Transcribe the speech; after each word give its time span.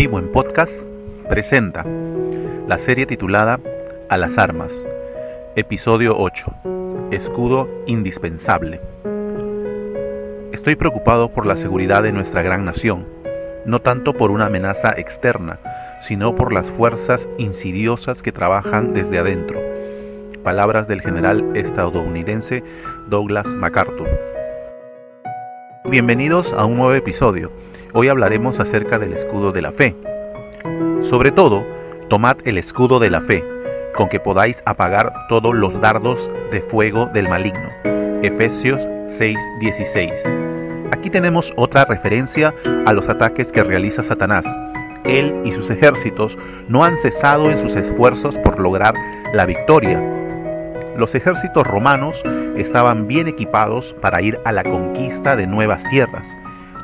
Vivo 0.00 0.18
en 0.18 0.32
Podcast 0.32 0.72
presenta 1.28 1.84
la 2.66 2.78
serie 2.78 3.04
titulada 3.04 3.60
A 4.08 4.16
las 4.16 4.38
Armas, 4.38 4.72
episodio 5.56 6.16
8, 6.16 7.10
Escudo 7.10 7.68
Indispensable. 7.84 8.80
Estoy 10.52 10.76
preocupado 10.76 11.34
por 11.34 11.44
la 11.44 11.54
seguridad 11.54 12.02
de 12.02 12.12
nuestra 12.12 12.40
gran 12.40 12.64
nación, 12.64 13.06
no 13.66 13.82
tanto 13.82 14.14
por 14.14 14.30
una 14.30 14.46
amenaza 14.46 14.94
externa, 14.96 15.60
sino 16.00 16.34
por 16.34 16.54
las 16.54 16.70
fuerzas 16.70 17.28
insidiosas 17.36 18.22
que 18.22 18.32
trabajan 18.32 18.94
desde 18.94 19.18
adentro. 19.18 19.60
Palabras 20.42 20.88
del 20.88 21.02
general 21.02 21.54
estadounidense 21.54 22.64
Douglas 23.10 23.48
MacArthur. 23.52 24.08
Bienvenidos 25.90 26.54
a 26.54 26.64
un 26.64 26.78
nuevo 26.78 26.94
episodio. 26.94 27.52
Hoy 27.92 28.06
hablaremos 28.06 28.60
acerca 28.60 29.00
del 29.00 29.12
escudo 29.12 29.50
de 29.50 29.62
la 29.62 29.72
fe. 29.72 29.96
Sobre 31.02 31.32
todo, 31.32 31.66
tomad 32.08 32.36
el 32.44 32.56
escudo 32.56 33.00
de 33.00 33.10
la 33.10 33.20
fe, 33.20 33.44
con 33.96 34.08
que 34.08 34.20
podáis 34.20 34.62
apagar 34.64 35.12
todos 35.28 35.56
los 35.56 35.80
dardos 35.80 36.30
de 36.52 36.60
fuego 36.60 37.06
del 37.06 37.28
maligno. 37.28 37.68
Efesios 38.22 38.86
6:16. 39.08 40.12
Aquí 40.92 41.10
tenemos 41.10 41.52
otra 41.56 41.84
referencia 41.84 42.54
a 42.86 42.92
los 42.92 43.08
ataques 43.08 43.50
que 43.50 43.64
realiza 43.64 44.04
Satanás. 44.04 44.46
Él 45.02 45.40
y 45.44 45.50
sus 45.50 45.68
ejércitos 45.70 46.38
no 46.68 46.84
han 46.84 46.96
cesado 46.98 47.50
en 47.50 47.58
sus 47.58 47.74
esfuerzos 47.74 48.38
por 48.38 48.60
lograr 48.60 48.94
la 49.32 49.46
victoria. 49.46 50.00
Los 50.96 51.16
ejércitos 51.16 51.66
romanos 51.66 52.22
estaban 52.56 53.08
bien 53.08 53.26
equipados 53.26 53.96
para 54.00 54.22
ir 54.22 54.38
a 54.44 54.52
la 54.52 54.62
conquista 54.62 55.34
de 55.34 55.48
nuevas 55.48 55.82
tierras. 55.90 56.26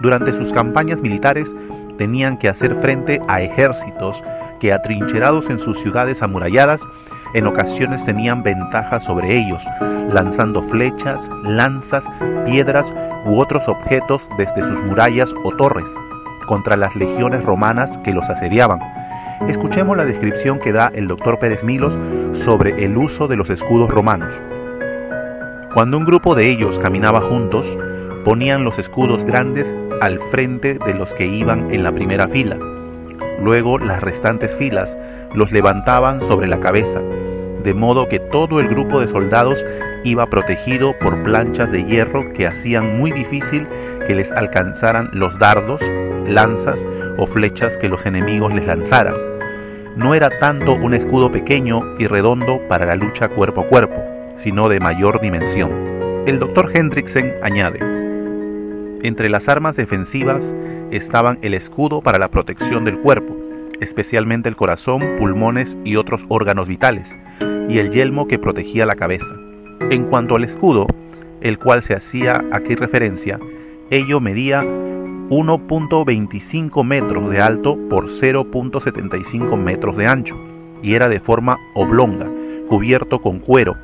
Durante 0.00 0.32
sus 0.32 0.52
campañas 0.52 1.00
militares 1.00 1.52
tenían 1.96 2.38
que 2.38 2.48
hacer 2.48 2.76
frente 2.76 3.20
a 3.28 3.40
ejércitos 3.40 4.22
que 4.60 4.72
atrincherados 4.72 5.50
en 5.50 5.58
sus 5.58 5.80
ciudades 5.80 6.22
amuralladas 6.22 6.80
en 7.34 7.46
ocasiones 7.46 8.04
tenían 8.04 8.42
ventaja 8.42 9.00
sobre 9.00 9.36
ellos, 9.36 9.62
lanzando 10.12 10.62
flechas, 10.62 11.28
lanzas, 11.42 12.04
piedras 12.44 12.92
u 13.26 13.40
otros 13.40 13.68
objetos 13.68 14.22
desde 14.38 14.62
sus 14.62 14.82
murallas 14.84 15.34
o 15.44 15.52
torres 15.52 15.88
contra 16.46 16.76
las 16.76 16.94
legiones 16.94 17.44
romanas 17.44 17.98
que 17.98 18.12
los 18.12 18.28
asediaban. 18.30 18.80
Escuchemos 19.48 19.96
la 19.96 20.04
descripción 20.04 20.58
que 20.58 20.72
da 20.72 20.90
el 20.94 21.08
doctor 21.08 21.38
Pérez 21.38 21.62
Milos 21.62 21.98
sobre 22.32 22.84
el 22.84 22.96
uso 22.96 23.28
de 23.28 23.36
los 23.36 23.50
escudos 23.50 23.90
romanos. 23.90 24.32
Cuando 25.74 25.98
un 25.98 26.06
grupo 26.06 26.34
de 26.34 26.48
ellos 26.50 26.78
caminaba 26.78 27.20
juntos, 27.20 27.66
ponían 28.26 28.64
los 28.64 28.80
escudos 28.80 29.24
grandes 29.24 29.72
al 30.00 30.18
frente 30.18 30.80
de 30.84 30.94
los 30.94 31.14
que 31.14 31.26
iban 31.26 31.72
en 31.72 31.84
la 31.84 31.92
primera 31.92 32.26
fila. 32.26 32.58
Luego 33.40 33.78
las 33.78 34.02
restantes 34.02 34.52
filas 34.56 34.96
los 35.32 35.52
levantaban 35.52 36.20
sobre 36.20 36.48
la 36.48 36.58
cabeza, 36.58 37.00
de 37.62 37.72
modo 37.72 38.08
que 38.08 38.18
todo 38.18 38.58
el 38.58 38.66
grupo 38.66 38.98
de 38.98 39.06
soldados 39.06 39.64
iba 40.02 40.26
protegido 40.26 40.98
por 40.98 41.22
planchas 41.22 41.70
de 41.70 41.84
hierro 41.84 42.32
que 42.32 42.48
hacían 42.48 42.98
muy 42.98 43.12
difícil 43.12 43.68
que 44.08 44.16
les 44.16 44.32
alcanzaran 44.32 45.08
los 45.12 45.38
dardos, 45.38 45.80
lanzas 46.26 46.84
o 47.18 47.26
flechas 47.26 47.76
que 47.76 47.88
los 47.88 48.06
enemigos 48.06 48.52
les 48.52 48.66
lanzaran. 48.66 49.14
No 49.94 50.16
era 50.16 50.30
tanto 50.40 50.74
un 50.74 50.94
escudo 50.94 51.30
pequeño 51.30 51.80
y 52.00 52.08
redondo 52.08 52.60
para 52.66 52.86
la 52.86 52.96
lucha 52.96 53.28
cuerpo 53.28 53.60
a 53.60 53.68
cuerpo, 53.68 54.02
sino 54.36 54.68
de 54.68 54.80
mayor 54.80 55.20
dimensión. 55.20 55.70
El 56.26 56.40
doctor 56.40 56.72
Hendricksen 56.74 57.36
añade, 57.40 57.95
entre 59.06 59.28
las 59.28 59.48
armas 59.48 59.76
defensivas 59.76 60.54
estaban 60.90 61.38
el 61.42 61.54
escudo 61.54 62.02
para 62.02 62.18
la 62.18 62.28
protección 62.28 62.84
del 62.84 62.98
cuerpo, 62.98 63.36
especialmente 63.80 64.48
el 64.48 64.56
corazón, 64.56 65.02
pulmones 65.18 65.76
y 65.84 65.96
otros 65.96 66.24
órganos 66.28 66.68
vitales, 66.68 67.14
y 67.68 67.78
el 67.78 67.92
yelmo 67.92 68.26
que 68.26 68.38
protegía 68.38 68.86
la 68.86 68.94
cabeza. 68.94 69.26
En 69.90 70.04
cuanto 70.04 70.36
al 70.36 70.44
escudo, 70.44 70.86
el 71.40 71.58
cual 71.58 71.82
se 71.82 71.94
hacía 71.94 72.44
aquí 72.50 72.74
referencia, 72.74 73.38
ello 73.90 74.20
medía 74.20 74.62
1.25 74.62 76.84
metros 76.84 77.30
de 77.30 77.40
alto 77.40 77.78
por 77.88 78.08
0.75 78.08 79.56
metros 79.56 79.96
de 79.96 80.06
ancho, 80.06 80.36
y 80.82 80.94
era 80.94 81.08
de 81.08 81.20
forma 81.20 81.58
oblonga, 81.74 82.26
cubierto 82.68 83.20
con 83.20 83.38
cuero, 83.38 83.76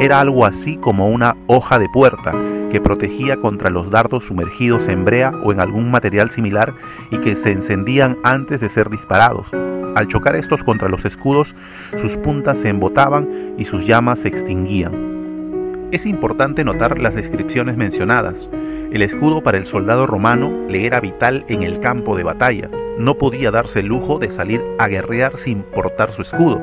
era 0.00 0.20
algo 0.20 0.44
así 0.44 0.76
como 0.76 1.08
una 1.08 1.34
hoja 1.46 1.78
de 1.78 1.88
puerta 1.92 2.32
que 2.70 2.80
protegía 2.80 3.36
contra 3.36 3.70
los 3.70 3.90
dardos 3.90 4.26
sumergidos 4.26 4.88
en 4.88 5.04
brea 5.04 5.32
o 5.42 5.52
en 5.52 5.60
algún 5.60 5.90
material 5.90 6.30
similar 6.30 6.74
y 7.10 7.18
que 7.18 7.36
se 7.36 7.52
encendían 7.52 8.18
antes 8.24 8.60
de 8.60 8.68
ser 8.68 8.90
disparados. 8.90 9.48
Al 9.94 10.06
chocar 10.06 10.36
estos 10.36 10.62
contra 10.62 10.88
los 10.88 11.04
escudos, 11.04 11.56
sus 11.96 12.16
puntas 12.16 12.58
se 12.58 12.68
embotaban 12.68 13.54
y 13.58 13.64
sus 13.64 13.86
llamas 13.86 14.20
se 14.20 14.28
extinguían. 14.28 15.88
Es 15.90 16.06
importante 16.06 16.64
notar 16.64 16.98
las 16.98 17.14
descripciones 17.14 17.76
mencionadas. 17.76 18.48
El 18.92 19.02
escudo 19.02 19.42
para 19.42 19.58
el 19.58 19.66
soldado 19.66 20.06
romano 20.06 20.66
le 20.68 20.86
era 20.86 21.00
vital 21.00 21.44
en 21.48 21.62
el 21.62 21.80
campo 21.80 22.16
de 22.16 22.24
batalla. 22.24 22.70
No 22.98 23.16
podía 23.16 23.50
darse 23.50 23.80
el 23.80 23.86
lujo 23.86 24.18
de 24.18 24.30
salir 24.30 24.62
a 24.78 24.86
guerrear 24.88 25.36
sin 25.38 25.62
portar 25.62 26.12
su 26.12 26.22
escudo. 26.22 26.60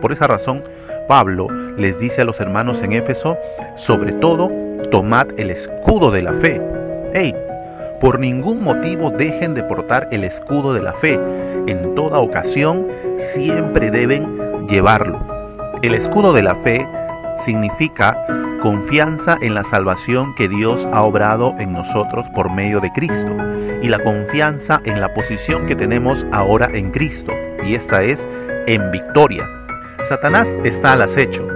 Por 0.00 0.12
esa 0.12 0.26
razón, 0.26 0.62
Pablo 1.08 1.48
les 1.76 1.98
dice 1.98 2.22
a 2.22 2.24
los 2.24 2.40
hermanos 2.40 2.82
en 2.82 2.92
Éfeso, 2.92 3.36
sobre 3.76 4.12
todo, 4.12 4.50
tomad 4.90 5.28
el 5.38 5.50
escudo 5.50 6.10
de 6.10 6.22
la 6.22 6.32
fe. 6.34 6.60
¡Ey! 7.12 7.34
Por 8.00 8.18
ningún 8.18 8.62
motivo 8.62 9.10
dejen 9.10 9.54
de 9.54 9.62
portar 9.62 10.08
el 10.10 10.24
escudo 10.24 10.74
de 10.74 10.82
la 10.82 10.92
fe. 10.92 11.18
En 11.66 11.94
toda 11.94 12.18
ocasión 12.18 12.88
siempre 13.16 13.90
deben 13.90 14.66
llevarlo. 14.68 15.20
El 15.82 15.94
escudo 15.94 16.32
de 16.32 16.42
la 16.42 16.54
fe 16.56 16.86
significa 17.44 18.26
confianza 18.60 19.36
en 19.42 19.54
la 19.54 19.64
salvación 19.64 20.34
que 20.34 20.48
Dios 20.48 20.88
ha 20.92 21.02
obrado 21.02 21.54
en 21.58 21.72
nosotros 21.72 22.26
por 22.34 22.50
medio 22.50 22.80
de 22.80 22.90
Cristo 22.92 23.36
y 23.82 23.88
la 23.88 24.02
confianza 24.02 24.80
en 24.84 25.00
la 25.00 25.12
posición 25.12 25.66
que 25.66 25.76
tenemos 25.76 26.24
ahora 26.32 26.70
en 26.72 26.90
Cristo, 26.90 27.32
y 27.66 27.74
esta 27.74 28.02
es 28.02 28.26
en 28.66 28.90
victoria. 28.90 29.46
Satanás 30.04 30.56
está 30.64 30.94
al 30.94 31.02
acecho. 31.02 31.46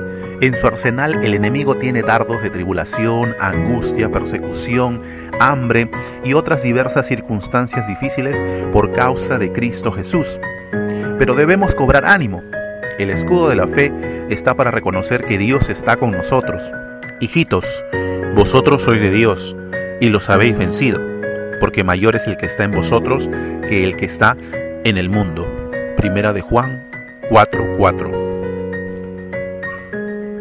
En 0.40 0.56
su 0.56 0.68
arsenal 0.68 1.24
el 1.24 1.34
enemigo 1.34 1.74
tiene 1.74 2.02
dardos 2.02 2.40
de 2.42 2.50
tribulación, 2.50 3.34
angustia, 3.40 4.08
persecución, 4.08 5.02
hambre 5.40 5.90
y 6.24 6.34
otras 6.34 6.62
diversas 6.62 7.08
circunstancias 7.08 7.88
difíciles 7.88 8.40
por 8.72 8.92
causa 8.92 9.38
de 9.38 9.50
Cristo 9.50 9.90
Jesús. 9.90 10.38
Pero 11.18 11.34
debemos 11.34 11.74
cobrar 11.74 12.06
ánimo. 12.06 12.44
El 13.00 13.10
escudo 13.10 13.48
de 13.48 13.56
la 13.56 13.66
fe 13.66 13.92
está 14.28 14.54
para 14.54 14.70
reconocer 14.70 15.24
que 15.24 15.38
Dios 15.38 15.70
está 15.70 15.96
con 15.96 16.12
nosotros. 16.12 16.62
Hijitos, 17.20 17.64
vosotros 18.36 18.82
sois 18.82 19.00
de 19.00 19.10
Dios 19.10 19.56
y 20.00 20.08
los 20.08 20.30
habéis 20.30 20.56
vencido, 20.56 21.00
porque 21.58 21.82
mayor 21.82 22.14
es 22.14 22.28
el 22.28 22.36
que 22.36 22.46
está 22.46 22.62
en 22.62 22.70
vosotros 22.70 23.28
que 23.68 23.82
el 23.82 23.96
que 23.96 24.04
está 24.04 24.36
en 24.84 24.98
el 24.98 25.08
mundo. 25.08 25.44
Primera 25.96 26.32
de 26.32 26.42
Juan 26.42 26.88
4:4 27.28 28.27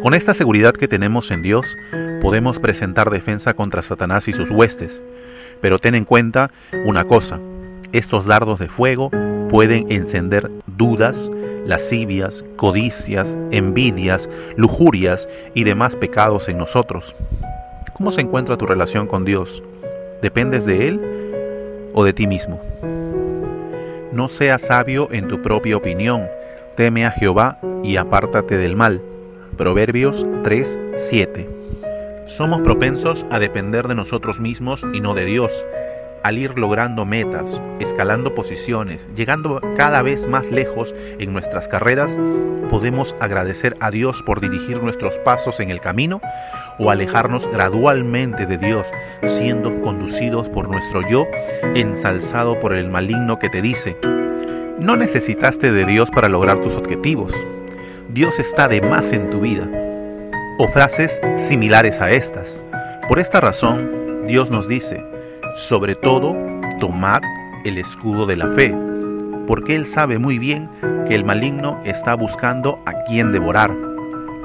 con 0.02 0.14
esta 0.14 0.34
seguridad 0.34 0.74
que 0.74 0.88
tenemos 0.88 1.30
en 1.30 1.42
Dios, 1.42 1.76
podemos 2.20 2.58
presentar 2.58 3.10
defensa 3.10 3.54
contra 3.54 3.82
Satanás 3.82 4.28
y 4.28 4.32
sus 4.32 4.50
huestes. 4.50 5.02
Pero 5.60 5.78
ten 5.78 5.94
en 5.94 6.04
cuenta 6.04 6.50
una 6.84 7.04
cosa, 7.04 7.38
estos 7.92 8.26
dardos 8.26 8.58
de 8.58 8.68
fuego 8.68 9.10
pueden 9.48 9.90
encender 9.90 10.50
dudas, 10.66 11.30
lascivias, 11.66 12.44
codicias, 12.56 13.36
envidias, 13.50 14.28
lujurias 14.56 15.28
y 15.54 15.64
demás 15.64 15.96
pecados 15.96 16.48
en 16.48 16.58
nosotros. 16.58 17.14
¿Cómo 17.94 18.12
se 18.12 18.20
encuentra 18.20 18.56
tu 18.56 18.66
relación 18.66 19.06
con 19.06 19.24
Dios? 19.24 19.62
¿Dependes 20.22 20.64
de 20.64 20.88
Él 20.88 21.00
o 21.94 22.04
de 22.04 22.12
ti 22.12 22.26
mismo? 22.26 22.60
No 24.12 24.28
seas 24.28 24.62
sabio 24.62 25.08
en 25.10 25.28
tu 25.28 25.42
propia 25.42 25.76
opinión, 25.76 26.26
teme 26.76 27.04
a 27.04 27.10
Jehová 27.10 27.58
y 27.82 27.96
apártate 27.96 28.56
del 28.56 28.76
mal. 28.76 29.02
Proverbios 29.58 30.24
3, 30.44 30.78
7. 31.10 31.48
Somos 32.28 32.60
propensos 32.60 33.26
a 33.28 33.40
depender 33.40 33.88
de 33.88 33.96
nosotros 33.96 34.38
mismos 34.38 34.86
y 34.92 35.00
no 35.00 35.14
de 35.14 35.24
Dios, 35.24 35.50
al 36.22 36.38
ir 36.38 36.56
logrando 36.56 37.04
metas, 37.04 37.60
escalando 37.80 38.36
posiciones, 38.36 39.04
llegando 39.16 39.60
cada 39.76 40.00
vez 40.02 40.28
más 40.28 40.48
lejos 40.52 40.94
en 41.18 41.32
nuestras 41.32 41.66
carreras, 41.66 42.16
podemos 42.70 43.16
agradecer 43.18 43.76
a 43.80 43.90
Dios 43.90 44.22
por 44.22 44.40
dirigir 44.40 44.80
nuestros 44.80 45.18
pasos 45.18 45.58
en 45.58 45.70
el 45.70 45.80
camino 45.80 46.20
o 46.78 46.92
alejarnos 46.92 47.48
gradualmente 47.48 48.46
de 48.46 48.58
Dios, 48.58 48.86
siendo 49.26 49.82
conducidos 49.82 50.48
por 50.48 50.68
nuestro 50.68 51.02
yo, 51.10 51.26
ensalzado 51.74 52.60
por 52.60 52.74
el 52.74 52.90
maligno 52.90 53.40
que 53.40 53.50
te 53.50 53.60
dice, 53.60 53.96
no 54.78 54.96
necesitaste 54.96 55.72
de 55.72 55.84
Dios 55.84 56.12
para 56.12 56.28
lograr 56.28 56.60
tus 56.60 56.76
objetivos. 56.76 57.34
Dios 58.10 58.38
está 58.38 58.68
de 58.68 58.80
más 58.80 59.12
en 59.12 59.28
tu 59.28 59.40
vida, 59.40 59.68
o 60.58 60.66
frases 60.68 61.20
similares 61.46 62.00
a 62.00 62.10
estas. 62.10 62.64
Por 63.06 63.18
esta 63.18 63.38
razón, 63.38 64.24
Dios 64.26 64.50
nos 64.50 64.66
dice, 64.66 65.04
sobre 65.56 65.94
todo, 65.94 66.34
tomad 66.80 67.20
el 67.66 67.76
escudo 67.76 68.24
de 68.24 68.36
la 68.36 68.48
fe. 68.52 68.74
porque 69.46 69.74
Él 69.74 69.86
sabe 69.86 70.18
muy 70.18 70.38
bien 70.38 70.68
que 71.06 71.14
el 71.14 71.24
maligno 71.24 71.80
está 71.84 72.14
buscando 72.14 72.80
a 72.84 72.92
quien 73.04 73.32
devorar. 73.32 73.74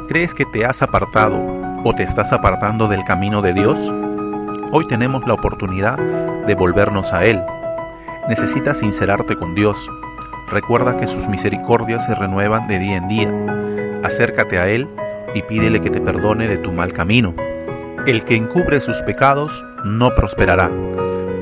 ¿Crees 0.07 0.33
que 0.33 0.45
te 0.45 0.66
has 0.66 0.81
apartado 0.81 1.38
o 1.83 1.94
te 1.94 2.04
estás 2.04 2.31
apartando 2.31 2.88
del 2.88 3.04
camino 3.04 3.42
de 3.42 3.54
Dios? 3.54 3.77
Hoy 4.71 4.88
tenemos 4.88 5.27
la 5.27 5.33
oportunidad 5.33 5.98
de 5.98 6.56
volvernos 6.56 7.12
a 7.12 7.25
Él. 7.25 7.42
Necesitas 8.30 8.77
sincerarte 8.77 9.36
con 9.36 9.56
Dios. 9.56 9.77
Recuerda 10.50 10.95
que 10.95 11.07
sus 11.07 11.27
misericordias 11.27 12.06
se 12.06 12.16
renuevan 12.16 12.68
de 12.68 12.80
día 12.80 12.95
en 12.95 13.07
día. 13.09 13.53
Acércate 14.04 14.60
a 14.60 14.68
Él 14.68 14.88
y 15.34 15.42
pídele 15.44 15.80
que 15.80 15.90
te 15.90 16.02
perdone 16.02 16.48
de 16.48 16.58
tu 16.58 16.72
mal 16.72 16.94
camino. 16.94 17.34
El 18.06 18.26
que 18.26 18.36
encubre 18.36 18.82
sus 18.82 19.02
pecados 19.04 19.64
no 19.86 20.14
prosperará, 20.14 20.70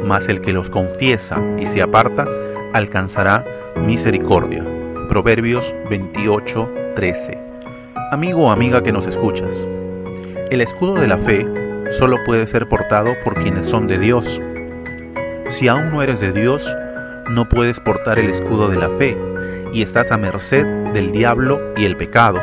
mas 0.06 0.30
el 0.30 0.42
que 0.42 0.54
los 0.54 0.70
confiesa 0.70 1.38
y 1.60 1.66
se 1.66 1.82
aparta 1.82 2.28
alcanzará 2.74 3.44
misericordia. 3.76 4.64
Proverbios 5.10 5.74
28:13. 5.90 7.38
Amigo 8.12 8.44
o 8.44 8.52
amiga 8.52 8.84
que 8.84 8.92
nos 8.92 9.08
escuchas, 9.08 9.52
el 10.52 10.62
escudo 10.62 10.96
de 10.96 11.08
la 11.08 11.18
fe 11.18 11.46
solo 11.98 12.18
puede 12.26 12.46
ser 12.46 12.70
portado 12.70 13.16
por 13.24 13.42
quienes 13.42 13.68
son 13.68 13.88
de 13.88 13.98
Dios. 13.98 14.40
Si 15.50 15.68
aún 15.68 15.92
no 15.92 16.04
eres 16.04 16.20
de 16.20 16.32
Dios, 16.32 16.64
no 17.30 17.50
puedes 17.50 17.80
portar 17.80 18.20
el 18.20 18.30
escudo 18.30 18.70
de 18.70 18.78
la 18.78 18.90
fe 18.92 19.18
y 19.74 19.82
estás 19.82 20.12
a 20.12 20.18
merced 20.18 20.81
del 20.94 21.12
diablo 21.12 21.60
y 21.78 21.86
el 21.86 21.96
pecado, 21.96 22.40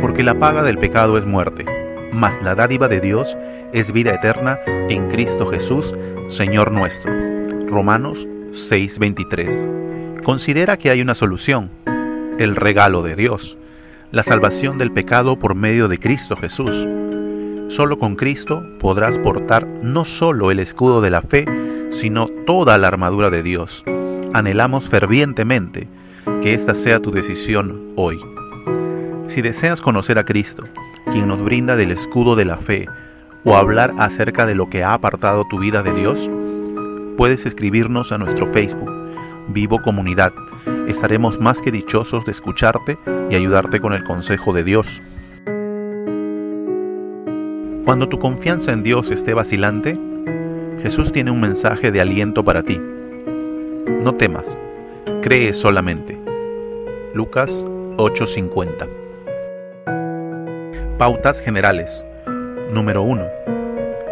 porque 0.00 0.22
la 0.22 0.38
paga 0.38 0.62
del 0.62 0.78
pecado 0.78 1.18
es 1.18 1.24
muerte, 1.24 1.64
mas 2.12 2.40
la 2.42 2.54
dádiva 2.54 2.88
de 2.88 3.00
Dios 3.00 3.36
es 3.72 3.92
vida 3.92 4.14
eterna 4.14 4.58
en 4.88 5.08
Cristo 5.10 5.46
Jesús, 5.46 5.94
Señor 6.28 6.70
nuestro. 6.70 7.12
Romanos 7.66 8.26
6:23. 8.52 10.22
Considera 10.22 10.76
que 10.76 10.90
hay 10.90 11.00
una 11.00 11.14
solución, 11.14 11.70
el 12.38 12.54
regalo 12.54 13.02
de 13.02 13.16
Dios, 13.16 13.58
la 14.12 14.22
salvación 14.22 14.78
del 14.78 14.92
pecado 14.92 15.38
por 15.38 15.54
medio 15.56 15.88
de 15.88 15.98
Cristo 15.98 16.36
Jesús. 16.36 16.86
Solo 17.68 17.98
con 17.98 18.14
Cristo 18.14 18.62
podrás 18.78 19.18
portar 19.18 19.66
no 19.66 20.04
solo 20.04 20.50
el 20.50 20.60
escudo 20.60 21.00
de 21.00 21.10
la 21.10 21.22
fe, 21.22 21.46
sino 21.90 22.28
toda 22.46 22.78
la 22.78 22.88
armadura 22.88 23.30
de 23.30 23.42
Dios. 23.42 23.82
Anhelamos 24.34 24.88
fervientemente 24.88 25.88
que 26.42 26.54
esta 26.54 26.74
sea 26.74 26.98
tu 26.98 27.12
decisión 27.12 27.92
hoy. 27.94 28.18
Si 29.28 29.42
deseas 29.42 29.80
conocer 29.80 30.18
a 30.18 30.24
Cristo, 30.24 30.64
quien 31.12 31.28
nos 31.28 31.40
brinda 31.40 31.76
del 31.76 31.92
escudo 31.92 32.34
de 32.34 32.44
la 32.44 32.56
fe, 32.56 32.88
o 33.44 33.56
hablar 33.56 33.94
acerca 33.98 34.44
de 34.44 34.56
lo 34.56 34.68
que 34.68 34.82
ha 34.82 34.92
apartado 34.92 35.44
tu 35.48 35.60
vida 35.60 35.84
de 35.84 35.92
Dios, 35.92 36.28
puedes 37.16 37.46
escribirnos 37.46 38.10
a 38.10 38.18
nuestro 38.18 38.46
Facebook, 38.48 38.90
Vivo 39.48 39.80
Comunidad. 39.82 40.32
Estaremos 40.88 41.40
más 41.40 41.60
que 41.60 41.70
dichosos 41.70 42.24
de 42.24 42.32
escucharte 42.32 42.98
y 43.30 43.36
ayudarte 43.36 43.80
con 43.80 43.92
el 43.92 44.02
consejo 44.02 44.52
de 44.52 44.64
Dios. 44.64 45.00
Cuando 47.84 48.08
tu 48.08 48.18
confianza 48.18 48.72
en 48.72 48.82
Dios 48.82 49.10
esté 49.10 49.32
vacilante, 49.34 49.98
Jesús 50.82 51.12
tiene 51.12 51.30
un 51.30 51.40
mensaje 51.40 51.92
de 51.92 52.00
aliento 52.00 52.44
para 52.44 52.64
ti. 52.64 52.80
No 54.02 54.14
temas, 54.16 54.58
cree 55.20 55.52
solamente. 55.52 56.21
Lucas 57.14 57.50
8:50 57.98 58.88
Pautas 60.96 61.40
generales. 61.40 62.06
Número 62.72 63.02
1. 63.02 63.26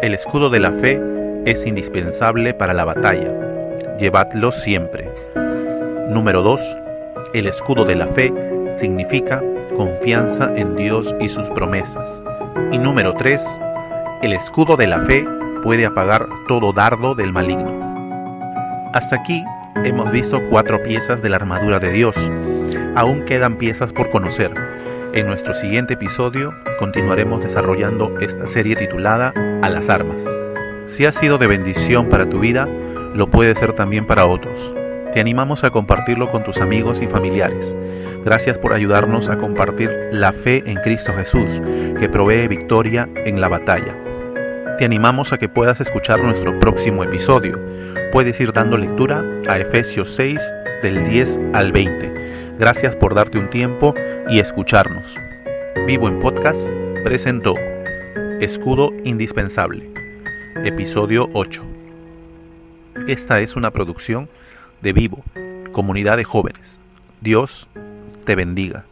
El 0.03 0.13
escudo 0.13 0.51
de 0.51 0.59
la 0.59 0.71
fe 0.71 1.01
es 1.45 1.65
indispensable 1.65 2.53
para 2.53 2.75
la 2.75 2.85
batalla. 2.85 3.97
Llevadlo 3.97 4.51
siempre. 4.51 5.09
Número 6.09 6.43
2. 6.43 6.61
El 7.33 7.47
escudo 7.47 7.85
de 7.85 7.95
la 7.95 8.05
fe 8.07 8.31
significa 8.77 9.41
confianza 9.75 10.53
en 10.55 10.75
Dios 10.75 11.15
y 11.19 11.27
sus 11.27 11.49
promesas. 11.49 12.07
Y 12.71 12.77
número 12.77 13.15
3. 13.15 13.41
El 14.21 14.33
escudo 14.33 14.75
de 14.75 14.85
la 14.85 14.99
fe 15.01 15.25
puede 15.63 15.87
apagar 15.87 16.27
todo 16.47 16.71
dardo 16.71 17.15
del 17.15 17.31
maligno. 17.31 17.81
Hasta 18.93 19.15
aquí 19.15 19.43
hemos 19.83 20.11
visto 20.11 20.39
cuatro 20.51 20.83
piezas 20.83 21.23
de 21.23 21.29
la 21.29 21.37
armadura 21.37 21.79
de 21.79 21.91
Dios. 21.91 22.15
Aún 22.95 23.23
quedan 23.23 23.57
piezas 23.57 23.93
por 23.93 24.09
conocer. 24.09 24.51
En 25.13 25.25
nuestro 25.25 25.53
siguiente 25.53 25.93
episodio 25.93 26.53
continuaremos 26.77 27.41
desarrollando 27.41 28.19
esta 28.19 28.47
serie 28.47 28.75
titulada 28.75 29.33
A 29.61 29.69
las 29.69 29.89
armas. 29.89 30.21
Si 30.87 31.05
ha 31.05 31.13
sido 31.13 31.37
de 31.37 31.47
bendición 31.47 32.09
para 32.09 32.27
tu 32.27 32.39
vida, 32.39 32.67
lo 33.15 33.29
puede 33.29 33.55
ser 33.55 33.73
también 33.73 34.05
para 34.05 34.25
otros. 34.25 34.73
Te 35.13 35.21
animamos 35.21 35.63
a 35.63 35.69
compartirlo 35.69 36.31
con 36.31 36.43
tus 36.43 36.59
amigos 36.59 37.01
y 37.01 37.07
familiares. 37.07 37.75
Gracias 38.25 38.57
por 38.57 38.73
ayudarnos 38.73 39.29
a 39.29 39.37
compartir 39.37 39.89
la 40.11 40.33
fe 40.33 40.63
en 40.65 40.75
Cristo 40.77 41.13
Jesús, 41.13 41.61
que 41.97 42.09
provee 42.09 42.49
victoria 42.49 43.07
en 43.15 43.39
la 43.39 43.47
batalla. 43.47 43.95
Te 44.77 44.83
animamos 44.83 45.31
a 45.31 45.37
que 45.37 45.47
puedas 45.47 45.79
escuchar 45.79 46.21
nuestro 46.21 46.59
próximo 46.59 47.05
episodio. 47.05 47.57
Puedes 48.11 48.39
ir 48.41 48.51
dando 48.51 48.77
lectura 48.77 49.23
a 49.47 49.57
Efesios 49.59 50.13
6 50.15 50.41
del 50.81 51.07
10 51.07 51.39
al 51.53 51.71
20. 51.71 52.40
Gracias 52.61 52.95
por 52.95 53.15
darte 53.15 53.39
un 53.39 53.49
tiempo 53.49 53.95
y 54.29 54.39
escucharnos. 54.39 55.15
Vivo 55.87 56.07
en 56.07 56.19
Podcast 56.19 56.59
presentó 57.03 57.55
Escudo 58.39 58.91
Indispensable 59.03 59.89
episodio 60.63 61.27
8. 61.33 61.63
Esta 63.07 63.39
es 63.39 63.55
una 63.55 63.71
producción 63.71 64.29
de 64.79 64.93
Vivo, 64.93 65.23
comunidad 65.71 66.17
de 66.17 66.23
jóvenes. 66.23 66.77
Dios 67.19 67.67
te 68.27 68.35
bendiga. 68.35 68.85